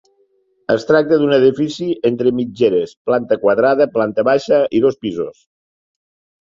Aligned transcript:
Es 0.75 0.85
tracta 0.91 1.19
d'un 1.23 1.35
edifici 1.37 1.89
entre 2.11 2.33
mitgeres, 2.39 2.97
planta 3.11 3.39
quadrada, 3.45 3.89
planta 4.01 4.29
baixa 4.33 4.63
i 4.81 4.85
dos 4.89 5.01
pisos. 5.07 5.49